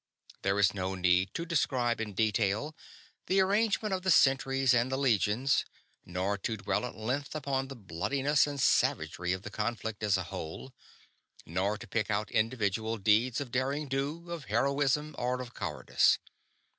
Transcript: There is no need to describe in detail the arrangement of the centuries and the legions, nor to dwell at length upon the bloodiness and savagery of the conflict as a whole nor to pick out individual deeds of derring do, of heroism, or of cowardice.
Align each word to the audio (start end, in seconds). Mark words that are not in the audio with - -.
There 0.41 0.57
is 0.57 0.73
no 0.73 0.95
need 0.95 1.31
to 1.35 1.45
describe 1.45 2.01
in 2.01 2.13
detail 2.13 2.75
the 3.27 3.39
arrangement 3.39 3.93
of 3.93 4.01
the 4.01 4.09
centuries 4.09 4.73
and 4.73 4.91
the 4.91 4.97
legions, 4.97 5.63
nor 6.07 6.39
to 6.39 6.57
dwell 6.57 6.87
at 6.87 6.95
length 6.95 7.35
upon 7.35 7.67
the 7.67 7.75
bloodiness 7.75 8.47
and 8.47 8.59
savagery 8.59 9.31
of 9.31 9.43
the 9.43 9.51
conflict 9.51 10.01
as 10.01 10.17
a 10.17 10.23
whole 10.23 10.73
nor 11.45 11.77
to 11.77 11.85
pick 11.85 12.09
out 12.09 12.31
individual 12.31 12.97
deeds 12.97 13.39
of 13.39 13.51
derring 13.51 13.87
do, 13.89 14.31
of 14.31 14.45
heroism, 14.45 15.13
or 15.19 15.39
of 15.39 15.53
cowardice. 15.53 16.17